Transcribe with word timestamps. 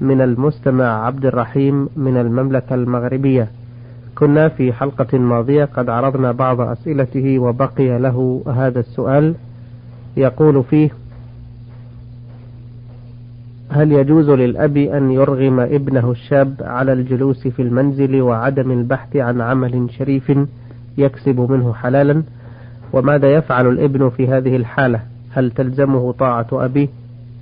من 0.00 0.20
المستمع 0.20 1.06
عبد 1.06 1.26
الرحيم 1.26 1.88
من 1.96 2.16
المملكة 2.16 2.74
المغربية. 2.74 3.48
كنا 4.14 4.48
في 4.48 4.72
حلقة 4.72 5.18
ماضية 5.18 5.64
قد 5.64 5.88
عرضنا 5.88 6.32
بعض 6.32 6.60
أسئلته 6.60 7.38
وبقي 7.38 7.98
له 7.98 8.42
هذا 8.46 8.80
السؤال. 8.80 9.34
يقول 10.16 10.64
فيه 10.64 10.90
هل 13.70 13.92
يجوز 13.92 14.30
للأب 14.30 14.76
أن 14.76 15.10
يرغم 15.10 15.60
ابنه 15.60 16.10
الشاب 16.10 16.54
على 16.60 16.92
الجلوس 16.92 17.48
في 17.48 17.62
المنزل 17.62 18.22
وعدم 18.22 18.70
البحث 18.70 19.16
عن 19.16 19.40
عمل 19.40 19.88
شريف 19.98 20.32
يكسب 20.98 21.50
منه 21.50 21.72
حلالا؟ 21.72 22.22
وماذا 22.92 23.32
يفعل 23.34 23.66
الابن 23.66 24.08
في 24.08 24.28
هذه 24.28 24.56
الحالة؟ 24.56 25.00
هل 25.30 25.50
تلزمه 25.50 26.12
طاعة 26.12 26.46
أبيه 26.52 26.88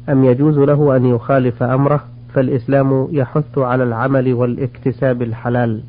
أم 0.09 0.25
يجوز 0.25 0.59
له 0.59 0.97
أن 0.97 1.07
يخالف 1.07 1.63
أمره؟ 1.63 2.05
فالإسلام 2.35 3.09
يحث 3.13 3.59
على 3.59 3.85
العمل 3.85 4.33
والاكتساب 4.33 5.23
الحلال. 5.23 5.81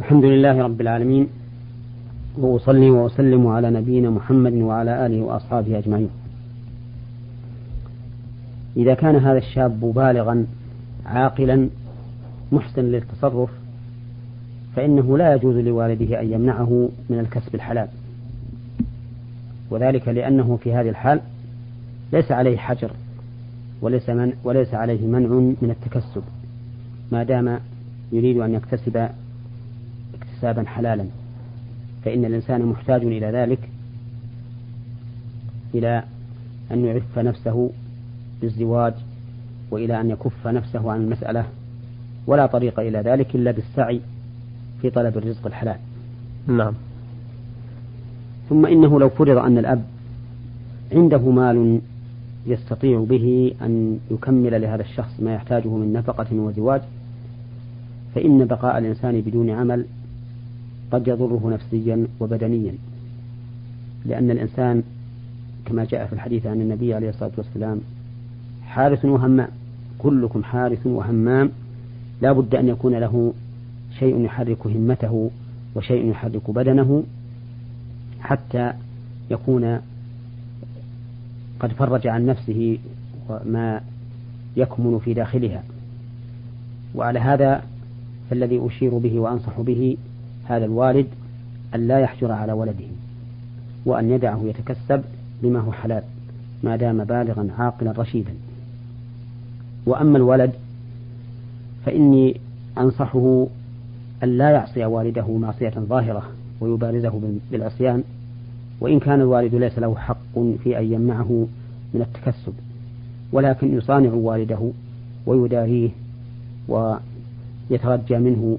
الحمد 0.00 0.24
لله 0.24 0.62
رب 0.62 0.80
العالمين 0.80 1.28
وأصلي 2.38 2.90
وأسلم 2.90 3.46
على 3.46 3.70
نبينا 3.70 4.10
محمد 4.10 4.52
وعلى 4.52 5.06
آله 5.06 5.22
وأصحابه 5.22 5.78
أجمعين. 5.78 6.08
إذا 8.76 8.94
كان 8.94 9.16
هذا 9.16 9.38
الشاب 9.38 9.80
بالغا 9.80 10.46
عاقلا 11.06 11.68
محسن 12.52 12.82
للتصرف 12.82 13.50
فإنه 14.76 15.18
لا 15.18 15.34
يجوز 15.34 15.56
لوالده 15.56 16.20
أن 16.20 16.32
يمنعه 16.32 16.88
من 17.10 17.18
الكسب 17.18 17.54
الحلال. 17.54 17.88
وذلك 19.70 20.08
لأنه 20.08 20.58
في 20.62 20.74
هذه 20.74 20.88
الحال 20.88 21.20
ليس 22.12 22.32
عليه 22.32 22.56
حجر. 22.56 22.90
وليس, 23.82 24.10
من 24.10 24.32
وليس 24.44 24.74
عليه 24.74 25.06
منع 25.06 25.28
من 25.62 25.70
التكسب 25.70 26.22
ما 27.12 27.22
دام 27.22 27.60
يريد 28.12 28.36
أن 28.36 28.54
يكتسب 28.54 29.08
اكتسابا 30.14 30.64
حلالا. 30.66 31.06
فإن 32.04 32.24
الإنسان 32.24 32.66
محتاج 32.66 33.02
إلى 33.04 33.26
ذلك 33.26 33.68
إلى 35.74 36.02
أن 36.70 36.84
يعف 36.84 37.18
نفسه 37.18 37.70
بالزواج 38.40 38.94
وإلى 39.70 40.00
أن 40.00 40.10
يكف 40.10 40.46
نفسه 40.46 40.92
عن 40.92 41.00
المسألة 41.00 41.46
ولا 42.26 42.46
طريق 42.46 42.80
إلى 42.80 42.98
ذلك 42.98 43.34
إلا 43.34 43.50
بالسعي 43.50 44.00
في 44.82 44.90
طلب 44.90 45.18
الرزق 45.18 45.46
الحلال. 45.46 45.76
نعم. 46.46 46.74
ثم 48.48 48.66
إنه 48.66 49.00
لو 49.00 49.08
فرض 49.08 49.36
أن 49.38 49.58
الأب 49.58 49.84
عنده 50.92 51.30
مال 51.30 51.80
يستطيع 52.46 53.04
به 53.08 53.54
أن 53.62 53.98
يكمل 54.10 54.62
لهذا 54.62 54.82
الشخص 54.82 55.20
ما 55.20 55.34
يحتاجه 55.34 55.68
من 55.68 55.92
نفقة 55.92 56.36
وزواج 56.36 56.80
فإن 58.14 58.44
بقاء 58.44 58.78
الإنسان 58.78 59.20
بدون 59.20 59.50
عمل 59.50 59.86
قد 60.92 61.08
يضره 61.08 61.50
نفسيا 61.52 62.06
وبدنيا. 62.20 62.74
لأن 64.06 64.30
الإنسان 64.30 64.82
كما 65.66 65.84
جاء 65.84 66.06
في 66.06 66.12
الحديث 66.12 66.46
عن 66.46 66.60
النبي 66.60 66.94
عليه 66.94 67.08
الصلاة 67.08 67.32
والسلام 67.38 67.80
حارس 68.66 69.04
وهمام 69.04 69.48
كلكم 69.98 70.44
حارس 70.44 70.86
وهمام 70.86 71.50
لا 72.22 72.32
بد 72.32 72.54
أن 72.54 72.68
يكون 72.68 72.94
له 72.94 73.32
شيء 73.98 74.24
يحرك 74.24 74.66
همته 74.66 75.30
وشيء 75.74 76.10
يحرك 76.10 76.50
بدنه 76.50 77.04
حتى 78.20 78.72
يكون 79.30 79.80
قد 81.62 81.72
فرج 81.72 82.06
عن 82.06 82.26
نفسه 82.26 82.78
ما 83.44 83.80
يكمن 84.56 84.98
في 84.98 85.14
داخلها. 85.14 85.62
وعلى 86.94 87.18
هذا 87.18 87.62
فالذي 88.30 88.66
أشير 88.66 88.98
به 88.98 89.20
وأنصح 89.20 89.60
به 89.60 89.96
هذا 90.44 90.64
الوالد 90.64 91.06
أن 91.74 91.88
لا 91.88 92.00
يحجر 92.00 92.32
على 92.32 92.52
ولده 92.52 92.86
وأن 93.86 94.10
يدعه 94.10 94.42
يتكسب 94.44 95.02
بما 95.42 95.60
هو 95.60 95.72
حلال 95.72 96.02
ما 96.62 96.76
دام 96.76 97.04
بالغا 97.04 97.48
عاقلا 97.58 97.92
رشيدا. 97.98 98.34
وأما 99.86 100.18
الولد 100.18 100.52
فإني 101.86 102.40
أنصحه 102.78 103.46
أن 104.22 104.38
لا 104.38 104.50
يعصي 104.50 104.84
والده 104.84 105.36
معصية 105.36 105.70
ظاهرة 105.70 106.22
ويبارزه 106.60 107.20
بالعصيان 107.50 108.02
وإن 108.82 109.00
كان 109.00 109.20
الوالد 109.20 109.54
ليس 109.54 109.78
له 109.78 109.96
حق 109.96 110.38
في 110.64 110.78
أن 110.78 110.92
يمنعه 110.92 111.46
من 111.94 112.02
التكسب 112.02 112.52
ولكن 113.32 113.76
يصانع 113.76 114.12
والده 114.12 114.70
ويداريه 115.26 115.88
ويترجى 116.68 118.18
منه 118.18 118.58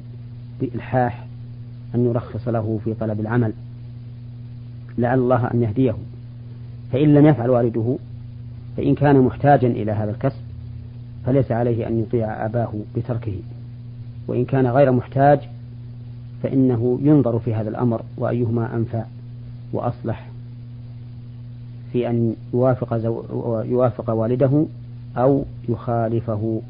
بإلحاح 0.62 1.26
أن 1.96 2.06
يرخص 2.06 2.48
له 2.48 2.80
في 2.84 2.94
طلب 2.94 3.20
العمل. 3.20 3.54
لعل 4.98 5.20
الله 5.20 5.52
أن 5.54 5.62
يهديه. 5.62 5.96
فإن 6.92 7.14
لم 7.14 7.26
يفعل 7.26 7.50
والده 7.50 7.98
فإن 8.78 8.96
كان 8.96 9.22
محتاجا 9.22 9.68
إلى 9.68 9.92
هذا 9.92 10.12
الكسب 10.12 10.42
فليس 11.26 11.52
عليه 11.52 11.88
أن 11.88 12.00
يطيع 12.00 12.46
أباه 12.46 12.74
بتركه. 12.96 13.36
وإن 14.28 14.46
كان 14.46 14.68
غير 14.68 14.92
محتاج 14.92 15.40
فإنه 16.44 17.00
ينظر 17.02 17.40
في 17.40 17.54
هذا 17.54 17.70
الأمر 17.70 18.02
وأيهما 18.18 18.76
أنفع. 18.76 19.04
وأصلح 19.74 20.30
في 21.94 22.10
أن 22.10 22.36
يوافق, 22.54 22.98
زو... 22.98 23.24
يوافق 23.66 24.10
والده 24.10 24.66
أو 25.18 25.46
يخالفه. 25.70 26.62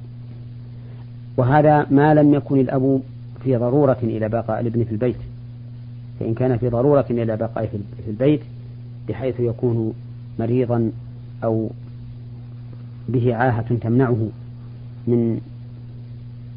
وهذا 1.38 1.86
ما 1.92 2.14
لم 2.14 2.34
يكن 2.34 2.60
الأب 2.60 3.02
في 3.44 3.56
ضرورة 3.56 3.98
إلى 4.04 4.30
بقاء 4.30 4.60
الابن 4.60 4.84
في 4.84 4.92
البيت. 4.92 5.16
فإن 6.20 6.34
كان 6.34 6.58
في 6.58 6.70
ضرورة 6.70 7.06
إلى 7.10 7.38
بقائه 7.38 7.70
في 8.04 8.10
البيت 8.10 8.42
بحيث 9.10 9.40
يكون 9.40 9.94
مريضا 10.40 10.92
أو 11.44 11.70
به 13.10 13.36
عاهة 13.36 13.76
تمنعه 13.76 14.28
من 15.08 15.42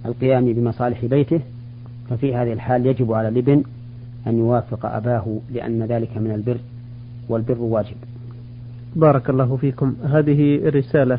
القيام 0.07 0.53
بمصالح 0.53 1.05
بيته 1.05 1.41
ففي 2.11 2.35
هذه 2.35 2.53
الحال 2.53 2.87
يجب 2.87 3.13
على 3.13 3.29
الابن 3.29 3.63
أن 4.27 4.39
يوافق 4.39 4.87
أباه 4.87 5.39
لأن 5.53 5.83
ذلك 5.83 6.17
من 6.17 6.31
البر 6.31 6.59
والبر 7.29 7.59
واجب. 7.59 7.97
بارك 8.97 9.31
الله 9.31 9.57
فيكم. 9.57 9.95
هذه 10.05 10.69
رسالة 10.69 11.19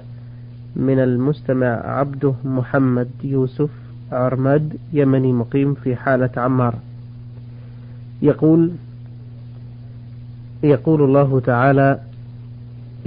من 0.76 1.00
المستمع 1.00 1.68
عبده 1.68 2.34
محمد 2.46 3.10
يوسف 3.24 3.70
عرماد 4.12 4.78
يمني 4.94 5.34
مقيم 5.34 5.74
في 5.74 5.96
حالة 5.96 6.30
عمار. 6.38 6.76
يقول 8.22 8.72
يقول 10.64 11.02
الله 11.04 11.40
تعالى 11.40 12.00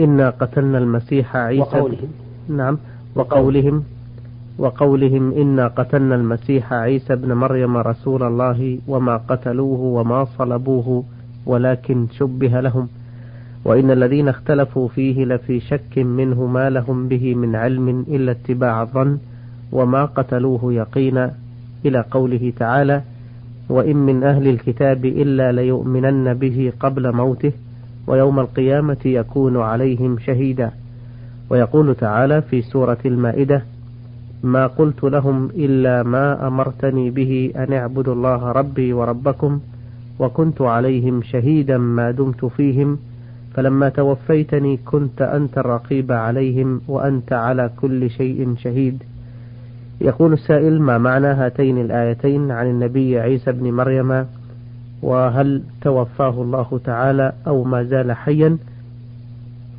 إنا 0.01 0.31
قتلنا 0.31 0.79
المسيح 0.79 1.37
عيسى 1.37 1.61
وقولهم. 1.61 2.09
نعم 2.49 2.79
وقولهم 3.15 3.85
وقولهم 4.61 5.33
إنا 5.33 5.69
قتلنا 5.69 6.15
المسيح 6.15 6.73
عيسى 6.73 7.13
ابن 7.13 7.33
مريم 7.33 7.77
رسول 7.77 8.23
الله 8.23 8.79
وما 8.89 9.17
قتلوه 9.17 9.81
وما 9.81 10.25
صلبوه 10.25 11.05
ولكن 11.47 12.07
شبه 12.19 12.61
لهم. 12.61 12.89
وإن 13.65 13.91
الذين 13.91 14.29
اختلفوا 14.29 14.89
فيه 14.89 15.25
لفي 15.25 15.61
شك 15.61 15.99
منه 15.99 16.47
ما 16.47 16.71
لهم 16.71 17.09
به 17.09 17.35
من 17.35 17.57
علم 17.57 17.89
إلا 17.89 18.33
اتباع 18.33 18.83
الظن 18.83 19.19
وما 19.73 20.05
قتلوه 20.05 20.73
يقينا. 20.73 21.35
إلى 21.85 22.05
قوله 22.11 22.53
تعالى 22.59 23.03
وإن 23.69 23.97
من 23.97 24.23
أهل 24.23 24.49
الكتاب 24.49 25.05
إلا 25.05 25.53
ليؤمنن 25.53 26.35
به 26.35 26.73
قبل 26.81 27.13
موته 27.13 27.53
ويوم 28.07 28.41
القيامة 28.41 29.03
يكون 29.05 29.57
عليهم 29.57 30.19
شهيدا. 30.19 30.71
ويقول 31.51 31.95
تعالى 31.95 32.43
في 32.43 32.63
سورة 32.63 32.99
المائدة 33.05 33.63
ما 34.43 34.67
قلت 34.67 35.05
لهم 35.05 35.51
إلا 35.55 36.03
ما 36.03 36.47
أمرتني 36.47 37.11
به 37.11 37.53
أن 37.57 37.73
اعبدوا 37.73 38.15
الله 38.15 38.53
ربي 38.53 38.93
وربكم 38.93 39.61
وكنت 40.19 40.63
عليهم 40.63 41.23
شهيدا 41.23 41.79
ما 41.79 42.11
دمت 42.11 42.45
فيهم 42.45 42.99
فلما 43.55 43.89
توفيتني 43.89 44.77
كنت 44.77 45.23
أنت 45.23 45.59
الرقيب 45.59 46.13
عليهم 46.13 46.81
وأنت 46.89 47.33
على 47.33 47.71
كل 47.81 48.11
شيء 48.11 48.55
شهيد. 48.57 49.03
يقول 50.01 50.33
السائل 50.33 50.83
ما 50.83 50.99
معنى 50.99 51.27
هاتين 51.27 51.79
الآيتين 51.81 52.51
عن 52.51 52.67
النبي 52.67 53.19
عيسى 53.19 53.53
بن 53.53 53.73
مريم؟ 53.73 54.27
وهل 55.03 55.63
توفاه 55.83 56.43
الله 56.43 56.81
تعالى 56.85 57.33
أو 57.47 57.65
ما 57.65 57.83
زال 57.83 58.13
حيا؟ 58.13 58.59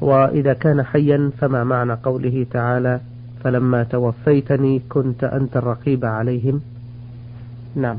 وإذا 0.01 0.53
كان 0.53 0.83
حيا 0.83 1.31
فما 1.37 1.63
معنى 1.63 1.93
قوله 1.93 2.45
تعالى؟ 2.51 2.99
فلما 3.43 3.83
توفيتني 3.83 4.81
كنت 4.89 5.23
أنت 5.23 5.57
الرقيب 5.57 6.05
عليهم. 6.05 6.61
نعم. 7.75 7.97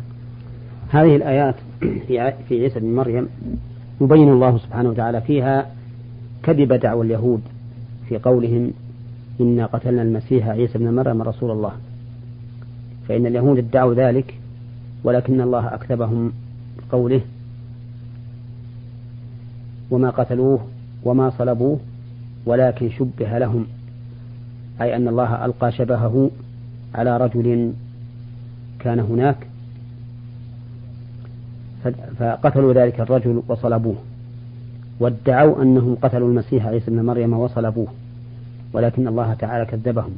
هذه 0.89 1.17
الآيات 1.17 1.55
في 2.49 2.63
عيسى 2.63 2.81
بن 2.81 2.95
مريم 2.95 3.29
يبين 4.01 4.29
الله 4.29 4.59
سبحانه 4.59 4.89
وتعالى 4.89 5.21
فيها 5.21 5.67
كذب 6.43 6.73
دعوى 6.73 7.07
اليهود 7.07 7.41
في 8.09 8.19
قولهم 8.19 8.73
إنا 9.41 9.67
قتلنا 9.67 10.03
المسيح 10.03 10.49
عيسى 10.49 10.79
بن 10.79 10.95
مريم 10.95 11.23
رسول 11.23 11.51
الله. 11.51 11.73
فإن 13.09 13.27
اليهود 13.27 13.59
ادعوا 13.59 13.95
ذلك 13.95 14.35
ولكن 15.05 15.41
الله 15.41 15.75
أكذبهم 15.75 16.33
قوله 16.93 17.21
وما 19.91 20.11
قتلوه 20.11 20.61
وما 21.05 21.31
صلبوه 21.31 21.79
ولكن 22.47 22.91
شبه 22.91 23.39
لهم. 23.39 23.67
أي 24.83 24.97
أن 24.97 25.09
الله 25.09 25.45
ألقى 25.45 25.73
شبهه 25.73 26.31
على 26.95 27.17
رجل 27.17 27.73
كان 28.79 29.01
هناك 29.01 29.37
فقتلوا 32.19 32.73
ذلك 32.73 33.01
الرجل 33.01 33.43
وصلبوه 33.49 33.97
وادعوا 35.01 35.63
أنهم 35.63 35.95
قتلوا 35.95 36.29
المسيح 36.29 36.67
عيسى 36.67 36.91
ابن 36.91 37.07
مريم 37.07 37.33
وصلبوه 37.33 37.87
ولكن 38.73 39.09
الله 39.09 39.35
تعالى 39.35 39.67
كذبهم. 39.67 40.13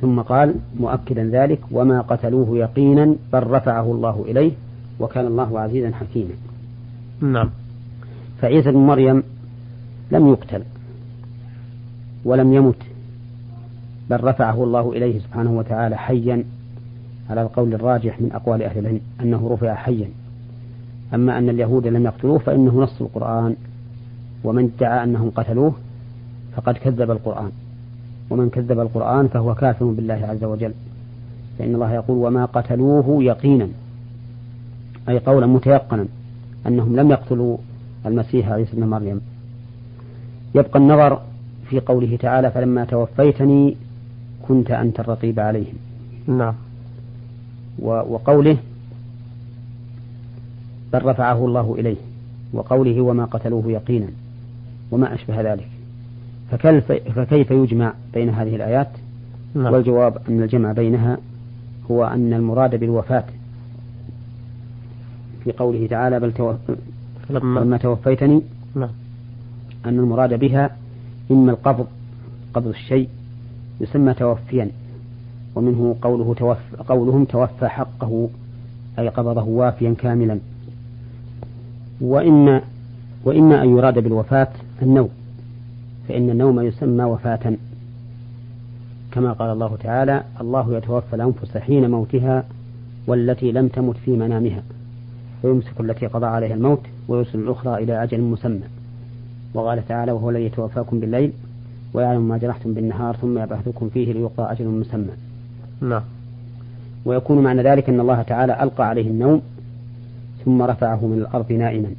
ثم 0.00 0.20
قال 0.20 0.54
مؤكدا 0.80 1.24
ذلك 1.24 1.60
وما 1.70 2.00
قتلوه 2.00 2.58
يقينا 2.58 3.16
بل 3.32 3.46
رفعه 3.46 3.92
الله 3.92 4.24
إليه 4.28 4.52
وكان 5.00 5.26
الله 5.26 5.60
عزيزا 5.60 5.90
حكيما. 5.90 6.34
نعم. 7.20 7.50
فعيسى 8.40 8.70
بن 8.70 8.78
مريم 8.78 9.22
لم 10.10 10.28
يقتل 10.28 10.62
ولم 12.24 12.52
يمت. 12.54 12.91
بل 14.12 14.24
رفعه 14.24 14.64
الله 14.64 14.92
إليه 14.92 15.18
سبحانه 15.18 15.50
وتعالى 15.58 15.96
حيا 15.96 16.44
على 17.30 17.42
القول 17.42 17.74
الراجح 17.74 18.20
من 18.20 18.32
أقوال 18.32 18.62
أهل 18.62 18.78
العلم 18.78 19.00
أنه 19.20 19.48
رفع 19.52 19.74
حيا. 19.74 20.08
أما 21.14 21.38
أن 21.38 21.48
اليهود 21.48 21.86
لم 21.86 22.04
يقتلوه 22.04 22.38
فإنه 22.38 22.80
نص 22.80 23.00
القرآن 23.00 23.56
ومن 24.44 24.70
ادعى 24.76 25.04
أنهم 25.04 25.30
قتلوه 25.30 25.74
فقد 26.56 26.74
كذب 26.74 27.10
القرآن. 27.10 27.50
ومن 28.30 28.50
كذب 28.50 28.80
القرآن 28.80 29.28
فهو 29.28 29.54
كافر 29.54 29.84
بالله 29.84 30.26
عز 30.28 30.44
وجل. 30.44 30.72
فإن 31.58 31.74
الله 31.74 31.92
يقول 31.92 32.18
وما 32.26 32.44
قتلوه 32.44 33.22
يقينا 33.22 33.68
أي 35.08 35.18
قولا 35.18 35.46
متيقنا 35.46 36.06
أنهم 36.66 36.96
لم 36.96 37.10
يقتلوا 37.10 37.56
المسيح 38.06 38.48
عيسى 38.48 38.72
ابن 38.72 38.84
مريم. 38.86 39.20
يبقى 40.54 40.78
النظر 40.78 41.20
في 41.70 41.80
قوله 41.80 42.16
تعالى 42.16 42.50
فلما 42.50 42.84
توفيتني 42.84 43.76
كنت 44.42 44.70
أنت 44.70 45.00
الرقيب 45.00 45.40
عليهم. 45.40 45.74
نعم. 46.26 46.54
وقوله 47.78 48.56
بل 50.92 51.04
رفعه 51.04 51.46
الله 51.46 51.74
إليه 51.78 51.96
وقوله 52.52 53.00
وما 53.00 53.24
قتلوه 53.24 53.72
يقينا 53.72 54.08
وما 54.90 55.14
أشبه 55.14 55.52
ذلك. 55.52 55.68
فكيف, 56.50 56.92
فكيف 56.92 57.50
يجمع 57.50 57.92
بين 58.14 58.28
هذه 58.28 58.56
الآيات؟ 58.56 58.88
نعم. 59.54 59.72
والجواب 59.72 60.18
أن 60.28 60.42
الجمع 60.42 60.72
بينها 60.72 61.18
هو 61.90 62.04
أن 62.04 62.32
المراد 62.32 62.76
بالوفاة. 62.76 63.24
في 65.44 65.52
قوله 65.52 65.86
تعالى 65.86 66.20
بل 66.20 66.32
توف... 66.32 66.56
لما, 67.30 67.60
لما 67.60 67.76
توفيتني 67.76 68.42
نعم. 68.74 68.90
أن 69.86 69.98
المراد 69.98 70.38
بها 70.38 70.76
إما 71.30 71.52
القبض 71.52 71.86
قبض 72.54 72.66
الشيء 72.66 73.08
يسمى 73.82 74.14
توفيا 74.14 74.70
ومنه 75.54 75.96
قوله 76.02 76.34
توفى 76.34 76.76
قولهم 76.88 77.24
توفى 77.24 77.68
حقه 77.68 78.28
أي 78.98 79.08
قبضه 79.08 79.44
وافيا 79.44 79.94
كاملا. 79.98 80.38
وإما 82.00 82.62
وإما 83.24 83.62
أن 83.62 83.76
يراد 83.76 83.98
بالوفاة 83.98 84.48
النوم 84.82 85.08
فإن 86.08 86.30
النوم 86.30 86.60
يسمى 86.60 87.04
وفاة. 87.04 87.56
كما 89.12 89.32
قال 89.32 89.50
الله 89.50 89.76
تعالى 89.76 90.24
الله 90.40 90.76
يتوفى 90.76 91.16
الأنفس 91.16 91.56
حين 91.56 91.90
موتها 91.90 92.44
والتي 93.06 93.52
لم 93.52 93.68
تمت 93.68 93.96
في 93.96 94.10
منامها 94.10 94.62
ويمسك 95.42 95.80
التي 95.80 96.06
قضى 96.06 96.26
عليها 96.26 96.54
الموت 96.54 96.80
ويرسل 97.08 97.38
الأخرى 97.38 97.82
إلى 97.82 98.02
أجل 98.02 98.20
مسمى. 98.20 98.62
وقال 99.54 99.88
تعالى 99.88 100.12
وهو 100.12 100.30
الذي 100.30 100.44
يتوفاكم 100.44 101.00
بالليل 101.00 101.32
ويعلم 101.94 102.28
ما 102.28 102.38
جرحتم 102.38 102.74
بالنهار 102.74 103.16
ثم 103.16 103.38
يبعثكم 103.38 103.88
فيه 103.88 104.12
ليقضى 104.12 104.52
أجل 104.52 104.66
مسمى. 104.68 105.12
نعم. 105.80 106.02
ويكون 107.04 107.42
معنى 107.42 107.62
ذلك 107.62 107.88
أن 107.88 108.00
الله 108.00 108.22
تعالى 108.22 108.62
ألقى 108.62 108.88
عليه 108.88 109.10
النوم 109.10 109.42
ثم 110.44 110.62
رفعه 110.62 111.06
من 111.06 111.18
الأرض 111.18 111.52
نائما. 111.52 111.90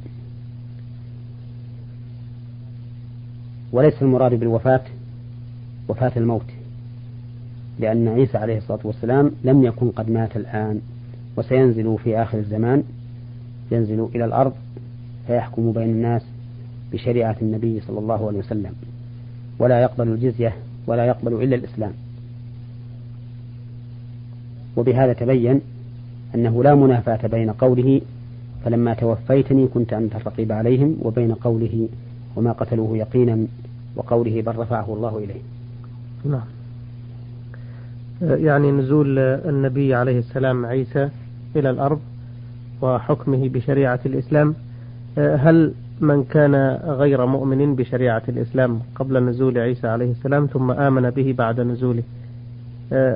وليس 3.72 4.02
المراد 4.02 4.34
بالوفاة 4.34 4.80
وفاة 5.88 6.12
الموت 6.16 6.46
لأن 7.78 8.08
عيسى 8.08 8.38
عليه 8.38 8.58
الصلاة 8.58 8.80
والسلام 8.84 9.30
لم 9.44 9.64
يكن 9.64 9.90
قد 9.90 10.10
مات 10.10 10.36
الآن 10.36 10.80
وسينزل 11.36 11.98
في 12.04 12.22
آخر 12.22 12.38
الزمان 12.38 12.82
ينزل 13.70 14.08
إلى 14.14 14.24
الأرض 14.24 14.52
فيحكم 15.26 15.72
بين 15.72 15.90
الناس 15.90 16.22
بشريعة 16.92 17.36
النبي 17.42 17.80
صلى 17.80 17.98
الله 17.98 18.26
عليه 18.26 18.38
وسلم. 18.38 18.72
ولا 19.58 19.82
يقبل 19.82 20.08
الجزية 20.08 20.52
ولا 20.86 21.06
يقبل 21.06 21.42
إلا 21.42 21.56
الإسلام. 21.56 21.92
وبهذا 24.76 25.12
تبين 25.12 25.60
أنه 26.34 26.62
لا 26.62 26.74
منافاة 26.74 27.26
بين 27.26 27.50
قوله 27.50 28.00
فلما 28.64 28.94
توفيتني 28.94 29.66
كنت 29.66 29.92
أنت 29.92 30.16
الرقيب 30.16 30.52
عليهم 30.52 30.96
وبين 31.02 31.34
قوله 31.34 31.88
وما 32.36 32.52
قتلوه 32.52 32.96
يقينا 32.96 33.46
وقوله 33.96 34.42
بل 34.42 34.56
رفعه 34.56 34.94
الله 34.94 35.18
إليه. 35.18 35.40
نعم. 36.24 36.44
يعني 38.22 38.70
نزول 38.70 39.18
النبي 39.18 39.94
عليه 39.94 40.18
السلام 40.18 40.66
عيسى 40.66 41.08
إلى 41.56 41.70
الأرض 41.70 42.00
وحكمه 42.82 43.48
بشريعة 43.48 44.00
الإسلام 44.06 44.54
هل 45.18 45.72
من 46.00 46.24
كان 46.24 46.54
غير 46.84 47.26
مؤمن 47.26 47.74
بشريعة 47.74 48.22
الإسلام 48.28 48.80
قبل 48.94 49.24
نزول 49.24 49.58
عيسى 49.58 49.88
عليه 49.88 50.10
السلام 50.10 50.46
ثم 50.46 50.70
آمن 50.70 51.10
به 51.10 51.34
بعد 51.38 51.60
نزوله. 51.60 52.02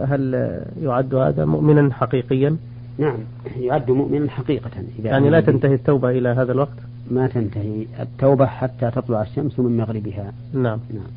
هل 0.05 0.61
يعد 0.83 1.15
هذا 1.15 1.45
مؤمنا 1.45 1.93
حقيقيا؟ 1.93 2.57
نعم 2.99 3.19
يعد 3.61 3.91
مؤمنا 3.91 4.31
حقيقة 4.31 4.71
إذا 4.99 5.09
يعني 5.09 5.31
لا 5.31 5.41
تنتهي 5.41 5.75
التوبة 5.75 6.11
إلى 6.11 6.29
هذا 6.29 6.53
الوقت؟ 6.53 6.79
ما 7.11 7.27
تنتهي 7.27 7.87
التوبة 8.01 8.47
حتى 8.47 8.91
تطلع 8.91 9.23
الشمس 9.23 9.59
من 9.59 9.77
مغربها. 9.77 10.33
نعم, 10.53 10.79
نعم. 10.95 11.11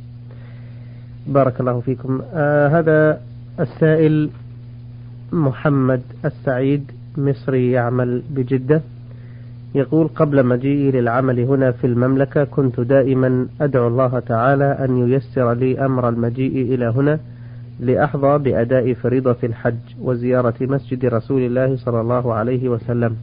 بارك 1.27 1.59
الله 1.59 1.79
فيكم. 1.79 2.21
آه 2.33 2.67
هذا 2.79 3.21
السائل 3.59 4.29
محمد 5.31 6.01
السعيد 6.25 6.91
مصري 7.17 7.71
يعمل 7.71 8.21
بجدة. 8.29 8.81
يقول 9.75 10.07
قبل 10.07 10.45
مجيئي 10.45 10.91
للعمل 10.91 11.39
هنا 11.39 11.71
في 11.71 11.87
المملكة 11.87 12.43
كنت 12.43 12.79
دائما 12.79 13.47
أدعو 13.61 13.87
الله 13.87 14.19
تعالى 14.19 14.65
أن 14.65 14.97
ييسر 14.97 15.53
لي 15.53 15.85
أمر 15.85 16.09
المجيء 16.09 16.73
إلى 16.73 16.85
هنا 16.85 17.19
لأحظى 17.79 18.37
بأداء 18.37 18.93
فريضة 18.93 19.35
الحج 19.43 19.75
وزيارة 20.01 20.53
مسجد 20.61 21.05
رسول 21.05 21.41
الله 21.41 21.77
صلى 21.77 22.01
الله 22.01 22.33
عليه 22.33 22.69
وسلم. 22.69 23.15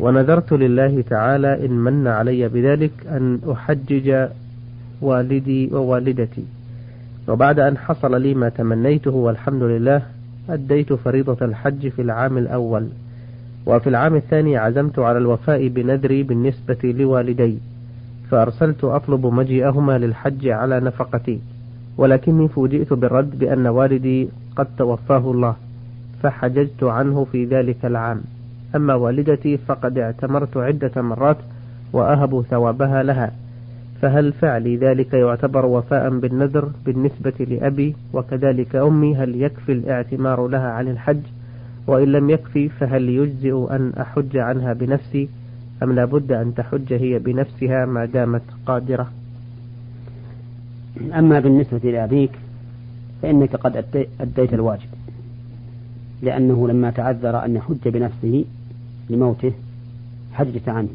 ونذرت 0.00 0.52
لله 0.52 1.00
تعالى 1.00 1.66
إن 1.66 1.70
من 1.70 2.06
علي 2.06 2.48
بذلك 2.48 2.92
أن 3.06 3.38
أحجج 3.52 4.28
والدي 5.02 5.70
ووالدتي. 5.72 6.44
وبعد 7.28 7.58
أن 7.60 7.78
حصل 7.78 8.20
لي 8.22 8.34
ما 8.34 8.48
تمنيته 8.48 9.10
والحمد 9.10 9.62
لله 9.62 10.02
أديت 10.50 10.92
فريضة 10.92 11.44
الحج 11.46 11.88
في 11.88 12.02
العام 12.02 12.38
الأول. 12.38 12.88
وفي 13.68 13.88
العام 13.88 14.16
الثاني 14.16 14.56
عزمت 14.56 14.98
على 14.98 15.18
الوفاء 15.18 15.68
بنذري 15.68 16.22
بالنسبة 16.22 16.78
لوالدي 16.84 17.58
فأرسلت 18.30 18.84
أطلب 18.84 19.26
مجيئهما 19.26 19.98
للحج 19.98 20.48
على 20.48 20.80
نفقتي 20.80 21.40
ولكني 21.98 22.48
فوجئت 22.48 22.92
بالرد 22.92 23.38
بأن 23.38 23.66
والدي 23.66 24.28
قد 24.56 24.66
توفاه 24.78 25.30
الله 25.30 25.56
فحججت 26.22 26.84
عنه 26.84 27.24
في 27.24 27.44
ذلك 27.44 27.84
العام. 27.84 28.20
أما 28.76 28.94
والدتي 28.94 29.56
فقد 29.56 29.98
اعتمرت 29.98 30.56
عدة 30.56 31.02
مرات 31.02 31.36
وأهب 31.92 32.42
ثوابها 32.50 33.02
لها 33.02 33.32
فهل 34.02 34.32
فعلي 34.32 34.76
ذلك 34.76 35.14
يعتبر 35.14 35.66
وفاء 35.66 36.18
بالنذر 36.18 36.70
بالنسبة 36.86 37.46
لأبي؟ 37.50 37.94
وكذلك 38.12 38.76
أمي 38.76 39.16
هل 39.16 39.42
يكفي 39.42 39.72
الاعتمار 39.72 40.46
لها 40.46 40.68
عن 40.70 40.88
الحج؟ 40.88 41.20
وإن 41.88 42.12
لم 42.12 42.30
يكفي 42.30 42.68
فهل 42.68 43.08
يجزئ 43.08 43.66
أن 43.70 43.92
أحج 44.00 44.36
عنها 44.36 44.72
بنفسي؟ 44.72 45.28
أم 45.82 45.92
لابد 45.92 46.32
أن 46.32 46.54
تحج 46.54 46.92
هي 46.92 47.18
بنفسها 47.18 47.86
ما 47.86 48.04
دامت 48.04 48.42
قادرة؟ 48.66 49.10
أما 51.14 51.40
بالنسبة 51.40 51.90
لأبيك 51.90 52.30
فإنك 53.22 53.56
قد 53.56 53.84
أديت 54.20 54.54
الواجب. 54.54 54.88
لأنه 56.22 56.68
لما 56.68 56.90
تعذر 56.90 57.44
أن 57.44 57.56
يحج 57.56 57.88
بنفسه 57.88 58.44
لموته 59.10 59.52
حجت 60.32 60.68
عنه. 60.68 60.88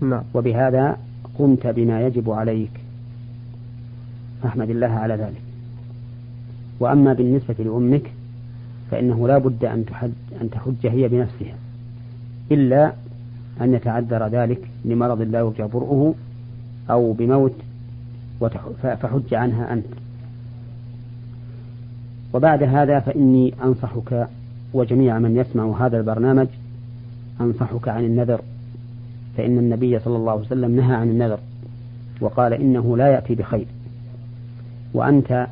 نعم. 0.00 0.22
وبهذا 0.34 0.96
قمت 1.38 1.66
بما 1.66 2.06
يجب 2.06 2.30
عليك. 2.30 2.80
فاحمد 4.42 4.70
الله 4.70 4.86
على 4.90 5.14
ذلك. 5.14 5.42
وأما 6.80 7.12
بالنسبة 7.12 7.54
لأمك 7.58 8.10
فإنه 8.92 9.28
لا 9.28 9.38
بد 9.38 9.64
أن 9.64 9.86
تحج, 9.86 10.10
أن 10.40 10.50
تحج 10.50 10.86
هي 10.86 11.08
بنفسها 11.08 11.54
إلا 12.50 12.92
أن 13.60 13.74
يتعذر 13.74 14.28
ذلك 14.28 14.68
لمرض 14.84 15.20
لا 15.20 15.38
يرجى 15.38 15.62
برؤه 15.62 16.14
أو 16.90 17.12
بموت 17.12 17.54
فحج 18.82 19.34
عنها 19.34 19.72
أنت. 19.72 19.86
وبعد 22.34 22.62
هذا 22.62 23.00
فإني 23.00 23.54
أنصحك 23.64 24.28
وجميع 24.74 25.18
من 25.18 25.36
يسمع 25.36 25.86
هذا 25.86 25.98
البرنامج 25.98 26.46
أنصحك 27.40 27.88
عن 27.88 28.04
النذر 28.04 28.40
فإن 29.36 29.58
النبي 29.58 29.98
صلى 29.98 30.16
الله 30.16 30.32
عليه 30.32 30.42
وسلم 30.42 30.76
نهى 30.76 30.94
عن 30.94 31.10
النذر 31.10 31.38
وقال 32.20 32.52
إنه 32.52 32.96
لا 32.96 33.08
يأتي 33.08 33.34
بخير. 33.34 33.66
وأنت 34.94 35.46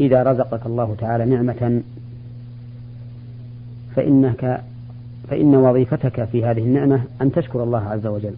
إذا 0.00 0.22
رزقك 0.22 0.66
الله 0.66 0.94
تعالى 0.98 1.24
نعمة 1.24 1.82
فإنك 3.96 4.62
فإن 5.28 5.54
وظيفتك 5.54 6.24
في 6.24 6.44
هذه 6.44 6.58
النعمة 6.58 7.02
أن 7.22 7.32
تشكر 7.32 7.62
الله 7.62 7.78
عز 7.78 8.06
وجل 8.06 8.34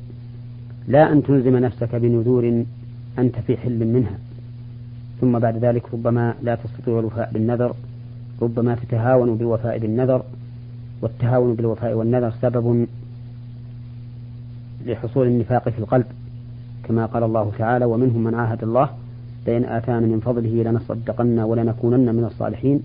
لا 0.88 1.12
أن 1.12 1.22
تلزم 1.22 1.56
نفسك 1.56 1.94
بنذور 1.94 2.64
أنت 3.18 3.38
في 3.38 3.56
حل 3.56 3.86
منها. 3.86 4.18
ثم 5.20 5.38
بعد 5.38 5.56
ذلك 5.56 5.94
ربما 5.94 6.34
لا 6.42 6.54
تستطيع 6.54 6.98
الوفاء 6.98 7.30
بالنذر 7.32 7.74
ربما 8.42 8.74
تتهاون 8.74 9.36
بالوفاء 9.36 9.78
بالنذر 9.78 10.22
والتهاون 11.02 11.54
بالوفاء 11.54 11.94
والنذر 11.94 12.32
سبب 12.42 12.86
لحصول 14.86 15.26
النفاق 15.26 15.68
في 15.68 15.78
القلب 15.78 16.04
كما 16.84 17.06
قال 17.06 17.22
الله 17.22 17.52
تعالى 17.58 17.84
ومنهم 17.84 18.24
من 18.24 18.34
عاهد 18.34 18.62
الله 18.62 18.88
لئن 19.46 19.64
آتانا 19.64 20.06
من 20.06 20.20
فضله 20.20 20.62
لنصدقن 20.62 21.38
ولنكونن 21.38 22.14
من 22.14 22.24
الصالحين 22.24 22.80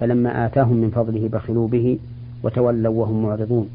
فلما 0.00 0.46
آتاهم 0.46 0.76
من 0.76 0.90
فضله 0.90 1.28
بخلوا 1.28 1.68
به 1.68 1.98
وتولوا 2.42 2.94
وهم 2.94 3.22
معرضون. 3.22 3.68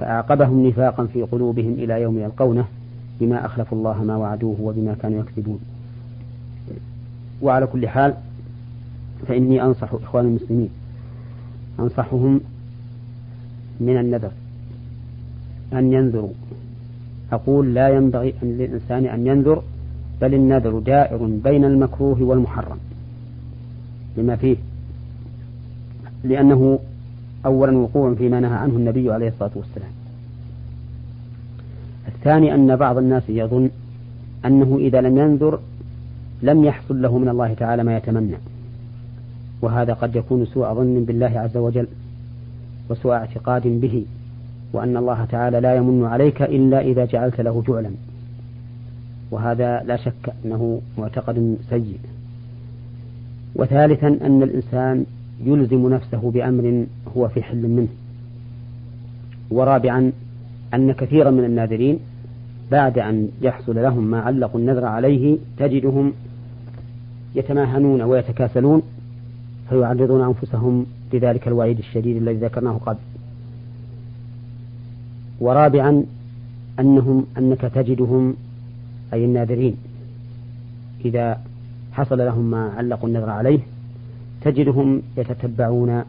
فأعقبهم 0.00 0.66
نفاقا 0.66 1.06
في 1.06 1.22
قلوبهم 1.22 1.72
إلى 1.72 2.02
يوم 2.02 2.18
يلقونه 2.18 2.64
بما 3.20 3.46
أخلفوا 3.46 3.78
الله 3.78 4.04
ما 4.04 4.16
وعدوه 4.16 4.56
وبما 4.60 4.94
كانوا 5.02 5.20
يكذبون. 5.20 5.60
وعلى 7.42 7.66
كل 7.66 7.88
حال 7.88 8.14
فإني 9.26 9.62
أنصح 9.62 9.94
إخوان 9.94 10.24
المسلمين 10.24 10.68
أنصحهم 11.80 12.40
من 13.80 13.96
النذر 14.00 14.30
أن 15.72 15.92
ينذروا. 15.92 16.32
أقول 17.32 17.74
لا 17.74 17.88
ينبغي 17.88 18.34
أن 18.42 18.58
للإنسان 18.58 19.04
أن 19.04 19.26
ينذر 19.26 19.62
بل 20.20 20.34
النذر 20.34 20.78
دائر 20.78 21.26
بين 21.44 21.64
المكروه 21.64 22.22
والمحرم. 22.22 22.78
لما 24.16 24.36
فيه 24.36 24.56
لأنه 26.24 26.78
أولا 27.46 27.78
وقوع 27.78 28.14
فيما 28.14 28.40
نهى 28.40 28.54
عنه 28.54 28.76
النبي 28.76 29.12
عليه 29.12 29.28
الصلاة 29.28 29.50
والسلام. 29.54 29.90
الثاني 32.08 32.54
أن 32.54 32.76
بعض 32.76 32.98
الناس 32.98 33.22
يظن 33.28 33.70
أنه 34.44 34.76
إذا 34.80 35.00
لم 35.00 35.18
ينذر 35.18 35.58
لم 36.42 36.64
يحصل 36.64 37.02
له 37.02 37.18
من 37.18 37.28
الله 37.28 37.54
تعالى 37.54 37.84
ما 37.84 37.96
يتمنى. 37.96 38.36
وهذا 39.62 39.92
قد 39.92 40.16
يكون 40.16 40.46
سوء 40.46 40.74
ظن 40.74 41.04
بالله 41.04 41.40
عز 41.40 41.56
وجل 41.56 41.86
وسوء 42.90 43.12
اعتقاد 43.12 43.62
به 43.66 44.04
وأن 44.72 44.96
الله 44.96 45.24
تعالى 45.24 45.60
لا 45.60 45.74
يمن 45.74 46.04
عليك 46.04 46.42
إلا 46.42 46.80
إذا 46.80 47.04
جعلت 47.04 47.40
له 47.40 47.62
جعلا. 47.68 47.90
وهذا 49.30 49.82
لا 49.82 49.96
شك 49.96 50.32
أنه 50.44 50.80
معتقد 50.98 51.56
سيء. 51.70 51.98
وثالثا 53.54 54.08
أن 54.08 54.42
الإنسان 54.42 55.06
يلزم 55.44 55.88
نفسه 55.88 56.30
بأمر 56.30 56.86
هو 57.16 57.28
في 57.28 57.42
حل 57.42 57.68
منه. 57.68 57.88
ورابعا 59.50 60.12
أن 60.74 60.92
كثيرا 60.92 61.30
من 61.30 61.44
الناذرين 61.44 61.98
بعد 62.70 62.98
أن 62.98 63.28
يحصل 63.42 63.76
لهم 63.76 64.10
ما 64.10 64.20
علقوا 64.20 64.60
النذر 64.60 64.84
عليه 64.84 65.38
تجدهم 65.58 66.12
يتماهنون 67.34 68.02
ويتكاسلون 68.02 68.82
فيعرضون 69.68 70.24
أنفسهم 70.24 70.86
لذلك 71.12 71.48
الوعيد 71.48 71.78
الشديد 71.78 72.16
الذي 72.16 72.36
ذكرناه 72.36 72.72
قبل. 72.72 72.98
ورابعا 75.40 76.04
أنهم 76.80 77.26
أنك 77.38 77.60
تجدهم 77.60 78.34
أي 79.12 79.24
الناذرين 79.24 79.76
إذا 81.04 81.40
حصل 81.92 82.18
لهم 82.18 82.50
ما 82.50 82.72
علقوا 82.76 83.08
النذر 83.08 83.30
عليه 83.30 83.58
تجدهم 84.42 85.02
يتتبعون 85.16 86.02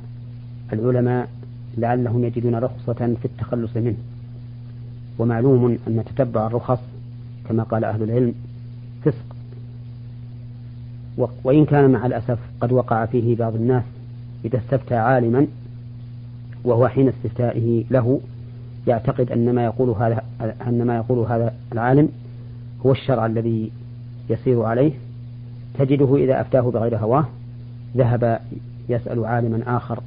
العلماء 0.73 1.29
لعلهم 1.77 2.23
يجدون 2.23 2.55
رخصة 2.55 2.93
في 2.93 3.25
التخلص 3.25 3.77
منه. 3.77 3.97
ومعلوم 5.19 5.77
أن 5.87 6.03
تتبع 6.05 6.47
الرخص 6.47 6.79
كما 7.49 7.63
قال 7.63 7.83
أهل 7.83 8.03
العلم 8.03 8.33
فسق. 9.03 9.35
وإن 11.43 11.65
كان 11.65 11.91
مع 11.91 12.05
الأسف 12.05 12.39
قد 12.61 12.71
وقع 12.71 13.05
فيه 13.05 13.35
بعض 13.35 13.55
الناس 13.55 13.83
إذا 14.45 14.57
استفتى 14.57 14.95
عالما 14.95 15.47
وهو 16.63 16.87
حين 16.87 17.07
استفتائه 17.07 17.83
له 17.91 18.19
يعتقد 18.87 19.31
أن 19.31 19.55
ما 19.55 19.63
يقول 19.63 19.89
هذا 19.89 20.23
أن 20.67 20.87
ما 20.87 20.95
يقول 20.95 21.19
هذا 21.19 21.53
العالم 21.71 22.09
هو 22.85 22.91
الشرع 22.91 23.25
الذي 23.25 23.71
يسير 24.29 24.61
عليه. 24.63 24.91
تجده 25.79 26.15
إذا 26.15 26.41
أفتاه 26.41 26.61
بغير 26.61 26.97
هواه 26.97 27.25
ذهب 27.97 28.39
يسأل 28.89 29.25
عالما 29.25 29.77
آخر 29.77 29.99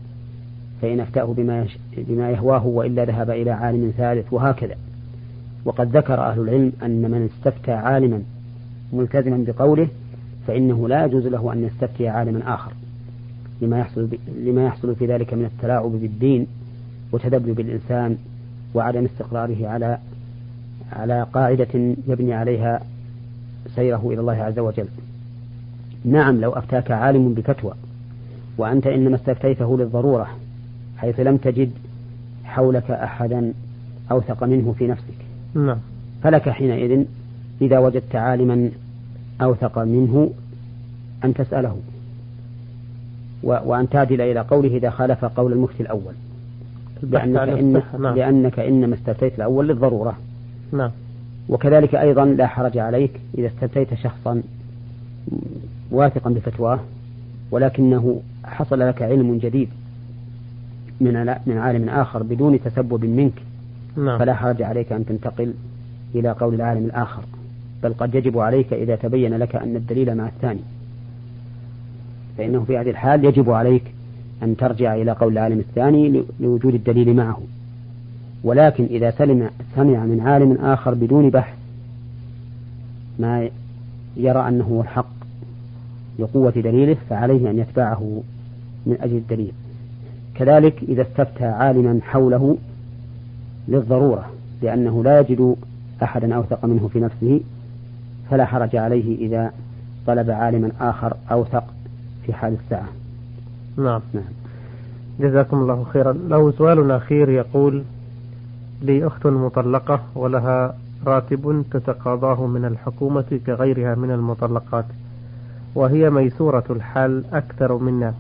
فإن 0.83 1.01
أفتاه 1.01 1.25
بما, 1.25 1.67
بما 1.97 2.31
يهواه 2.31 2.67
وإلا 2.67 3.05
ذهب 3.05 3.31
إلى 3.31 3.51
عالم 3.51 3.93
ثالث 3.97 4.33
وهكذا. 4.33 4.75
وقد 5.65 5.97
ذكر 5.97 6.21
أهل 6.21 6.41
العلم 6.41 6.73
أن 6.83 7.11
من 7.11 7.29
استفتى 7.35 7.73
عالما 7.73 8.23
ملتزما 8.93 9.45
بقوله 9.49 9.89
فإنه 10.47 10.89
لا 10.89 11.05
يجوز 11.05 11.27
له 11.27 11.53
أن 11.53 11.65
يستفتي 11.65 12.09
عالما 12.09 12.55
آخر. 12.55 12.73
لما 13.63 13.79
يحصل 13.79 14.09
لما 14.45 14.67
يحصل 14.67 14.95
في 14.95 15.07
ذلك 15.07 15.35
من 15.35 15.45
التلاعب 15.45 15.91
بالدين 15.93 16.47
وتذبذب 17.13 17.61
الإنسان 17.61 18.17
وعدم 18.75 19.05
استقراره 19.05 19.69
على 19.69 19.99
على 20.93 21.27
قاعدة 21.33 21.95
يبني 22.09 22.35
عليها 22.35 22.81
سيره 23.75 24.03
إلى 24.07 24.21
الله 24.21 24.43
عز 24.43 24.59
وجل. 24.59 24.87
نعم 26.05 26.41
لو 26.41 26.53
أفتاك 26.53 26.91
عالم 26.91 27.35
بفتوى 27.35 27.73
وأنت 28.59 28.87
إنما 28.87 29.17
استفتيته 29.17 29.79
للضرورة 29.79 30.29
حيث 30.97 31.21
لم 31.21 31.37
تجد 31.37 31.71
حولك 32.45 32.91
أحدا 32.91 33.53
أوثق 34.11 34.45
منه 34.45 34.75
في 34.79 34.87
نفسك. 34.87 35.15
نعم. 35.55 35.79
فلك 36.23 36.49
حينئذ 36.49 37.05
إذا 37.61 37.79
وجدت 37.79 38.17
عالما 38.17 38.71
أوثق 39.43 39.79
منه 39.79 40.31
أن 41.25 41.35
تسأله 41.35 41.77
وأن 43.43 43.89
تعدل 43.89 44.21
إلى 44.21 44.41
قوله 44.41 44.77
إذا 44.77 44.91
خالف 44.91 45.25
قول 45.25 45.53
المفتي 45.53 45.83
الأول. 45.83 46.15
لأنك, 47.03 47.49
إن 47.49 47.83
نعم. 47.99 48.15
لأنك 48.17 48.59
إنما 48.59 48.95
استفتيت 48.95 49.35
الأول 49.35 49.69
للضرورة. 49.69 50.19
نعم. 50.73 50.91
وكذلك 51.49 51.95
أيضا 51.95 52.25
لا 52.25 52.47
حرج 52.47 52.79
عليك 52.79 53.21
إذا 53.39 53.47
استفتيت 53.47 53.95
شخصا 53.95 54.43
واثقا 55.93 56.31
بفتواه 56.31 56.81
ولكنه 57.51 58.21
حصل 58.45 58.81
لك 58.81 59.03
علم 59.03 59.39
جديد 59.39 59.69
من 61.01 61.37
من 61.47 61.59
عالم 61.59 61.89
آخر 61.89 62.23
بدون 62.23 62.63
تسبب 62.63 63.05
منك. 63.05 63.33
نعم. 63.97 64.19
فلا 64.19 64.35
حرج 64.35 64.63
عليك 64.63 64.93
أن 64.93 65.07
تنتقل 65.07 65.55
إلى 66.15 66.31
قول 66.31 66.55
العالم 66.55 66.85
الآخر 66.85 67.23
بل 67.83 67.95
قد 67.95 68.15
يجب 68.15 68.39
عليك 68.39 68.73
إذا 68.73 68.97
تبين 68.97 69.35
لك 69.35 69.57
أن 69.57 69.77
الدليل 69.77 70.15
مع 70.15 70.27
الثاني. 70.27 70.61
فإنه 72.39 72.65
في 72.65 72.79
هذه 72.79 72.91
الحال 72.91 73.25
يجب 73.25 73.51
عليك 73.51 73.83
أن 74.43 74.57
ترجع 74.57 74.95
إلى 74.95 75.13
قول 75.13 75.33
العالم 75.33 75.59
الثاني 75.59 76.25
لوجود 76.41 76.75
الدليل 76.75 77.17
معه. 77.17 77.41
ولكن 78.45 78.85
إذا 78.85 79.11
سلم 79.11 79.51
سمع 79.75 80.05
من 80.05 80.21
عالم 80.21 80.53
آخر 80.53 80.95
بدون 80.95 81.31
بحث 81.31 81.55
ما 83.19 83.49
يرى 84.17 84.49
أنه 84.49 84.65
هو 84.65 84.81
الحق. 84.81 85.22
لقوة 86.19 86.51
دليله 86.51 86.97
فعليه 87.11 87.51
أن 87.51 87.59
يتبعه 87.59 88.23
من 88.87 88.97
أجل 89.01 89.17
الدليل. 89.17 89.53
كذلك 90.35 90.83
إذا 90.83 91.03
استفتى 91.03 91.45
عالما 91.45 92.01
حوله 92.03 92.57
للضرورة 93.69 94.31
لأنه 94.63 95.05
لا 95.05 95.21
يجد 95.21 95.57
أحدا 96.03 96.35
أوثق 96.35 96.65
منه 96.65 96.89
في 96.93 97.01
نفسه 97.01 97.41
فلا 98.31 98.45
حرج 98.45 98.77
عليه 98.77 99.27
إذا 99.27 99.53
طلب 100.07 100.31
عالما 100.31 100.73
آخر 100.81 101.17
أوثق 101.31 101.65
في 102.27 102.33
حال 102.33 102.57
الساعة. 102.65 102.89
نعم. 103.77 104.01
نعم. 104.15 104.25
جزاكم 105.21 105.57
الله 105.57 105.85
خيرا. 105.85 106.13
له 106.13 106.53
سؤال 106.53 106.91
أخير 106.91 107.29
يقول 107.29 107.83
لي 108.83 109.07
أخت 109.07 109.27
مطلقة 109.27 110.03
ولها 110.15 110.75
راتب 111.07 111.65
تتقاضاه 111.71 112.47
من 112.47 112.65
الحكومة 112.65 113.41
كغيرها 113.47 113.95
من 113.95 114.11
المطلقات. 114.11 114.85
وهي 115.75 116.11
ميسورة 116.11 116.65
الحال 116.71 117.25
أكثر 117.33 117.77
منا 117.79 118.15